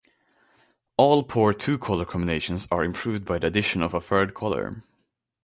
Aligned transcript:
All 0.97 1.21
poor 1.23 1.53
two-color 1.53 2.05
combinations 2.05 2.67
are 2.71 2.83
improved 2.83 3.23
by 3.23 3.37
the 3.37 3.45
addition 3.45 3.83
of 3.83 3.93
a 3.93 4.01
third 4.01 4.33
color. 4.33 4.81